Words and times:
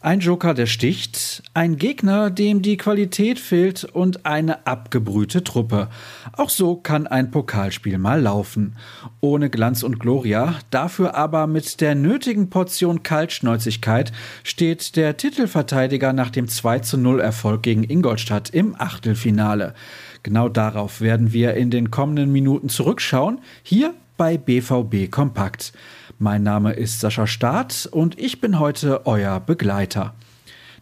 Ein 0.00 0.20
Joker, 0.20 0.54
der 0.54 0.66
sticht, 0.66 1.42
ein 1.54 1.74
Gegner, 1.74 2.30
dem 2.30 2.62
die 2.62 2.76
Qualität 2.76 3.40
fehlt 3.40 3.82
und 3.82 4.26
eine 4.26 4.64
abgebrühte 4.64 5.42
Truppe. 5.42 5.88
Auch 6.36 6.50
so 6.50 6.76
kann 6.76 7.08
ein 7.08 7.32
Pokalspiel 7.32 7.98
mal 7.98 8.22
laufen. 8.22 8.76
Ohne 9.20 9.50
Glanz 9.50 9.82
und 9.82 9.98
Gloria, 9.98 10.54
dafür 10.70 11.16
aber 11.16 11.48
mit 11.48 11.80
der 11.80 11.96
nötigen 11.96 12.48
Portion 12.48 13.02
Kaltschnäuzigkeit 13.02 14.12
steht 14.44 14.94
der 14.94 15.16
Titelverteidiger 15.16 16.12
nach 16.12 16.30
dem 16.30 16.46
2 16.46 16.78
zu 16.78 16.96
0 16.96 17.18
Erfolg 17.18 17.64
gegen 17.64 17.82
Ingolstadt 17.82 18.50
im 18.50 18.76
Achtelfinale. 18.80 19.74
Genau 20.22 20.48
darauf 20.48 21.00
werden 21.00 21.32
wir 21.32 21.54
in 21.54 21.72
den 21.72 21.90
kommenden 21.90 22.30
Minuten 22.30 22.68
zurückschauen, 22.68 23.40
hier 23.64 23.94
bei 24.16 24.38
BVB 24.38 25.10
Kompakt. 25.10 25.72
Mein 26.20 26.42
Name 26.42 26.72
ist 26.72 26.98
Sascha 26.98 27.28
Staat 27.28 27.88
und 27.92 28.18
ich 28.18 28.40
bin 28.40 28.58
heute 28.58 29.06
euer 29.06 29.38
Begleiter. 29.38 30.16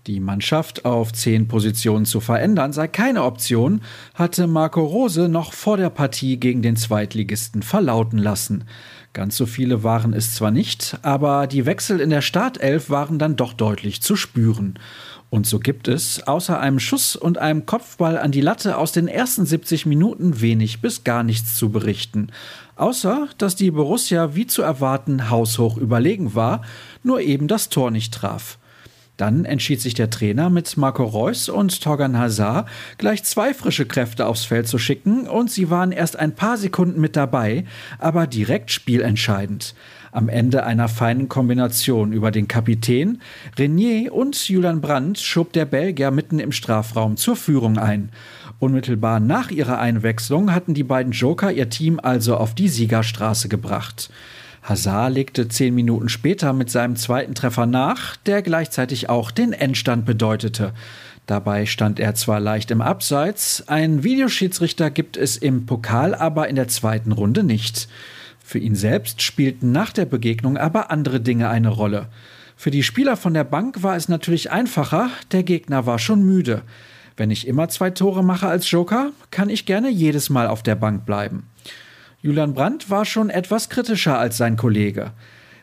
Die 0.06 0.20
Mannschaft 0.20 0.84
auf 0.84 1.12
zehn 1.12 1.48
Positionen 1.48 2.05
zu 2.05 2.20
verändern 2.20 2.73
sei 2.73 2.87
keine 2.87 3.24
Option, 3.24 3.80
hatte 4.15 4.46
Marco 4.46 4.84
Rose 4.84 5.29
noch 5.29 5.52
vor 5.52 5.77
der 5.77 5.91
Partie 5.91 6.38
gegen 6.38 6.62
den 6.62 6.77
Zweitligisten 6.77 7.65
verlauten 7.65 8.19
lassen. 8.19 8.66
Ganz 9.15 9.37
so 9.37 9.46
viele 9.46 9.82
waren 9.82 10.12
es 10.12 10.32
zwar 10.32 10.52
nicht, 10.52 10.96
aber 11.02 11.48
die 11.48 11.66
Wechsel 11.66 11.98
in 11.98 12.10
der 12.10 12.20
Startelf 12.20 12.88
waren 12.88 13.19
dann 13.19 13.34
doch 13.34 13.52
deutlich 13.52 14.01
zu 14.01 14.15
spüren. 14.15 14.79
Und 15.29 15.45
so 15.45 15.59
gibt 15.59 15.88
es, 15.88 16.24
außer 16.24 16.60
einem 16.60 16.79
Schuss 16.79 17.16
und 17.16 17.38
einem 17.38 17.66
Kopfball 17.66 18.16
an 18.16 18.30
die 18.30 18.41
Latte 18.41 18.79
aus 18.79 18.93
den 18.93 19.09
ersten 19.09 19.45
70 19.45 19.87
Minuten 19.87 20.41
wenig 20.41 20.80
bis 20.80 21.02
gar 21.02 21.24
nichts 21.24 21.57
zu 21.57 21.70
berichten. 21.70 22.29
Außer, 22.77 23.27
dass 23.38 23.57
die 23.57 23.73
Borussia 23.73 24.37
wie 24.37 24.46
zu 24.46 24.63
erwarten 24.63 25.30
haushoch 25.30 25.76
überlegen 25.79 26.37
war, 26.37 26.63
nur 27.02 27.20
eben 27.23 27.48
das 27.48 27.70
Tor 27.70 27.91
nicht 27.91 28.15
traf. 28.15 28.59
Dann 29.16 29.46
entschied 29.46 29.80
sich 29.80 29.95
der 29.95 30.10
Trainer 30.10 30.50
mit 30.50 30.76
Marco 30.76 31.04
Reus 31.04 31.48
und 31.48 31.80
Torgan 31.80 32.18
Hazard 32.18 32.68
gleich 32.98 33.24
zwei 33.24 33.54
frische 33.54 33.86
Kräfte 33.86 34.26
aufs 34.26 34.45
Feld 34.45 34.68
zu 34.68 34.78
schicken 34.78 35.26
und 35.26 35.50
sie 35.50 35.70
waren 35.70 35.90
erst 35.92 36.18
ein 36.18 36.34
paar 36.34 36.58
Sekunden 36.58 37.00
mit 37.00 37.16
dabei, 37.16 37.64
aber 37.98 38.26
direkt 38.26 38.70
spielentscheidend. 38.70 39.74
Am 40.12 40.28
Ende 40.28 40.64
einer 40.64 40.88
feinen 40.88 41.28
Kombination 41.28 42.12
über 42.12 42.30
den 42.30 42.48
Kapitän, 42.48 43.20
Renier 43.58 44.14
und 44.14 44.48
Julian 44.48 44.80
Brandt 44.80 45.18
schob 45.18 45.52
der 45.52 45.64
Belgier 45.64 46.10
mitten 46.10 46.38
im 46.38 46.52
Strafraum 46.52 47.16
zur 47.16 47.36
Führung 47.36 47.78
ein. 47.78 48.10
Unmittelbar 48.58 49.20
nach 49.20 49.51
ihrer 49.51 49.78
Einwechslung 49.78 50.54
hatten 50.54 50.73
die 50.73 50.84
beiden 50.84 51.12
Joker 51.12 51.52
ihr 51.52 51.68
Team 51.68 52.01
also 52.02 52.36
auf 52.36 52.54
die 52.54 52.68
Siegerstraße 52.68 53.48
gebracht. 53.48 54.10
Hazard 54.66 55.14
legte 55.14 55.46
zehn 55.46 55.76
Minuten 55.76 56.09
später 56.09 56.52
mit 56.52 56.70
seinem 56.70 56.96
zweiten 56.96 57.36
Treffer 57.36 57.66
nach, 57.66 58.16
der 58.16 58.42
gleichzeitig 58.42 59.08
auch 59.08 59.30
den 59.30 59.52
Endstand 59.52 60.04
bedeutete. 60.04 60.73
Dabei 61.26 61.66
stand 61.66 62.00
er 62.00 62.16
zwar 62.16 62.40
leicht 62.40 62.73
im 62.73 62.80
Abseits, 62.80 63.68
einen 63.68 64.03
Videoschiedsrichter 64.03 64.91
gibt 64.91 65.16
es 65.16 65.36
im 65.36 65.66
Pokal 65.66 66.16
aber 66.16 66.48
in 66.48 66.56
der 66.56 66.66
zweiten 66.66 67.12
Runde 67.12 67.44
nicht. 67.44 67.88
Für 68.44 68.58
ihn 68.58 68.75
selbst 68.75 69.22
spielten 69.22 69.70
nach 69.70 69.92
der 69.92 70.04
Begegnung 70.04 70.56
aber 70.56 70.91
andere 70.91 71.20
Dinge 71.20 71.48
eine 71.48 71.69
Rolle. 71.69 72.08
Für 72.56 72.72
die 72.72 72.82
Spieler 72.82 73.16
von 73.16 73.34
der 73.34 73.44
Bank 73.44 73.84
war 73.84 73.97
es 73.97 74.08
natürlich 74.08 74.50
einfacher, 74.50 75.10
der 75.30 75.44
Gegner 75.44 75.86
war 75.86 76.00
schon 76.00 76.25
müde. 76.25 76.62
Wenn 77.16 77.30
ich 77.30 77.47
immer 77.47 77.69
zwei 77.69 77.91
Tore 77.91 78.25
mache 78.25 78.48
als 78.48 78.69
Joker, 78.69 79.12
kann 79.30 79.48
ich 79.48 79.64
gerne 79.64 79.91
jedes 79.91 80.28
Mal 80.28 80.48
auf 80.48 80.64
der 80.64 80.75
Bank 80.75 81.06
bleiben. 81.06 81.44
Julian 82.27 82.55
Brandt 82.55 82.91
war 82.91 83.05
schon 83.05 83.31
etwas 83.31 83.69
kritischer 83.69 84.19
als 84.19 84.37
sein 84.37 84.56
Kollege. 84.56 85.12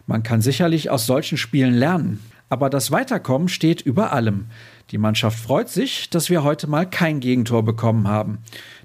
Man 0.08 0.24
kann 0.24 0.40
sicherlich 0.40 0.90
aus 0.90 1.06
solchen 1.06 1.38
Spielen 1.38 1.74
lernen, 1.74 2.22
aber 2.48 2.70
das 2.70 2.90
Weiterkommen 2.90 3.50
steht 3.50 3.82
über 3.82 4.14
allem. 4.14 4.46
Die 4.92 4.98
Mannschaft 4.98 5.38
freut 5.38 5.68
sich, 5.68 6.10
dass 6.10 6.30
wir 6.30 6.42
heute 6.46 6.68
mal 6.68 6.90
kein 6.90 7.20
Gegentor 7.20 7.66
bekommen 7.66 8.08
haben. 8.08 8.38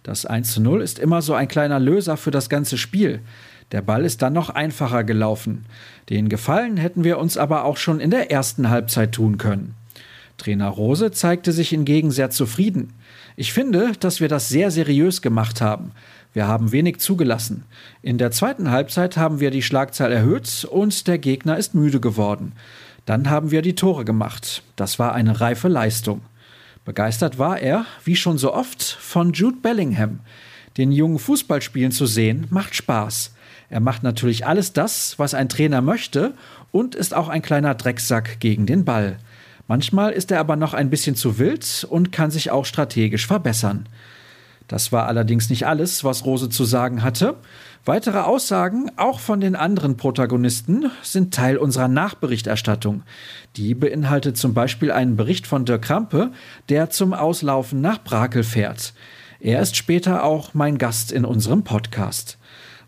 Das 0.02 0.26
1 0.26 0.54
zu 0.54 0.60
0 0.60 0.82
ist 0.82 0.98
immer 0.98 1.22
so 1.22 1.34
ein 1.34 1.46
kleiner 1.46 1.78
Löser 1.78 2.16
für 2.16 2.32
das 2.32 2.48
ganze 2.48 2.78
Spiel. 2.78 3.20
Der 3.70 3.82
Ball 3.82 4.04
ist 4.04 4.22
dann 4.22 4.32
noch 4.32 4.50
einfacher 4.50 5.04
gelaufen. 5.04 5.64
Den 6.10 6.28
Gefallen 6.28 6.78
hätten 6.78 7.04
wir 7.04 7.16
uns 7.16 7.36
aber 7.36 7.64
auch 7.64 7.76
schon 7.76 8.00
in 8.00 8.10
der 8.10 8.32
ersten 8.32 8.70
Halbzeit 8.70 9.12
tun 9.12 9.38
können. 9.38 9.76
Trainer 10.36 10.68
Rose 10.68 11.12
zeigte 11.12 11.52
sich 11.52 11.68
hingegen 11.68 12.10
sehr 12.10 12.30
zufrieden. 12.30 12.94
Ich 13.36 13.52
finde, 13.52 13.92
dass 14.00 14.20
wir 14.20 14.28
das 14.28 14.48
sehr 14.48 14.72
seriös 14.72 15.22
gemacht 15.22 15.60
haben. 15.60 15.92
Wir 16.32 16.46
haben 16.46 16.72
wenig 16.72 16.98
zugelassen. 16.98 17.64
In 18.02 18.18
der 18.18 18.30
zweiten 18.30 18.70
Halbzeit 18.70 19.16
haben 19.16 19.40
wir 19.40 19.50
die 19.50 19.62
Schlagzahl 19.62 20.12
erhöht 20.12 20.66
und 20.70 21.06
der 21.06 21.18
Gegner 21.18 21.56
ist 21.56 21.74
müde 21.74 22.00
geworden. 22.00 22.52
Dann 23.06 23.30
haben 23.30 23.50
wir 23.50 23.62
die 23.62 23.74
Tore 23.74 24.04
gemacht. 24.04 24.62
Das 24.76 24.98
war 24.98 25.14
eine 25.14 25.40
reife 25.40 25.68
Leistung. 25.68 26.20
Begeistert 26.84 27.38
war 27.38 27.58
er, 27.58 27.86
wie 28.04 28.16
schon 28.16 28.38
so 28.38 28.52
oft, 28.52 28.82
von 28.82 29.32
Jude 29.32 29.58
Bellingham. 29.62 30.20
Den 30.76 30.92
jungen 30.92 31.18
Fußballspielen 31.18 31.92
zu 31.92 32.06
sehen, 32.06 32.46
macht 32.50 32.74
Spaß. 32.74 33.34
Er 33.70 33.80
macht 33.80 34.02
natürlich 34.02 34.46
alles 34.46 34.72
das, 34.72 35.18
was 35.18 35.34
ein 35.34 35.48
Trainer 35.48 35.80
möchte 35.80 36.34
und 36.70 36.94
ist 36.94 37.14
auch 37.14 37.28
ein 37.28 37.42
kleiner 37.42 37.74
Drecksack 37.74 38.40
gegen 38.40 38.66
den 38.66 38.84
Ball. 38.84 39.18
Manchmal 39.66 40.12
ist 40.12 40.30
er 40.30 40.40
aber 40.40 40.56
noch 40.56 40.72
ein 40.72 40.88
bisschen 40.88 41.14
zu 41.14 41.38
wild 41.38 41.86
und 41.90 42.10
kann 42.10 42.30
sich 42.30 42.50
auch 42.50 42.64
strategisch 42.64 43.26
verbessern. 43.26 43.86
Das 44.68 44.92
war 44.92 45.06
allerdings 45.06 45.48
nicht 45.48 45.66
alles, 45.66 46.04
was 46.04 46.24
Rose 46.24 46.50
zu 46.50 46.64
sagen 46.64 47.02
hatte. 47.02 47.36
Weitere 47.86 48.18
Aussagen, 48.18 48.90
auch 48.96 49.18
von 49.18 49.40
den 49.40 49.56
anderen 49.56 49.96
Protagonisten, 49.96 50.90
sind 51.02 51.32
Teil 51.32 51.56
unserer 51.56 51.88
Nachberichterstattung. 51.88 53.02
Die 53.56 53.74
beinhaltet 53.74 54.36
zum 54.36 54.52
Beispiel 54.52 54.92
einen 54.92 55.16
Bericht 55.16 55.46
von 55.46 55.64
Dirk 55.64 55.82
Krampe, 55.82 56.32
der 56.68 56.90
zum 56.90 57.14
Auslaufen 57.14 57.80
nach 57.80 58.04
Brakel 58.04 58.44
fährt. 58.44 58.92
Er 59.40 59.62
ist 59.62 59.76
später 59.76 60.22
auch 60.22 60.52
mein 60.52 60.76
Gast 60.76 61.12
in 61.12 61.24
unserem 61.24 61.64
Podcast. 61.64 62.36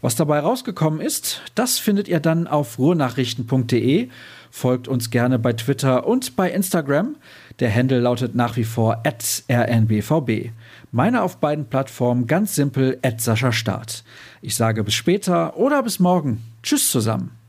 Was 0.03 0.17
dabei 0.17 0.41
rausgekommen 0.41 1.01
ist, 1.01 1.43
das 1.55 1.79
findet 1.79 2.09
ihr 2.09 2.21
dann 2.21 2.47
auf 2.47 2.79
ruhrnachrichten.de. 2.79 4.09
Folgt 4.51 4.89
uns 4.89 5.11
gerne 5.11 5.39
bei 5.39 5.53
Twitter 5.53 6.07
und 6.07 6.37
bei 6.37 6.51
Instagram. 6.51 7.17
Der 7.61 7.75
Handle 7.75 8.01
lautet 8.01 8.35
nach 8.35 8.57
wie 8.57 8.65
vor 8.65 9.03
rnbvb. 9.05 10.51
Meine 10.93 11.23
auf 11.23 11.39
beiden 11.39 11.67
Plattformen 11.67 12.27
ganz 12.27 12.55
simpel 12.55 12.99
Sascha 13.19 13.53
Start. 13.53 14.05
Ich 14.43 14.57
sage 14.57 14.83
bis 14.83 14.95
später 14.95 15.57
oder 15.57 15.83
bis 15.83 16.01
morgen. 16.01 16.43
Tschüss 16.63 16.91
zusammen. 16.91 17.40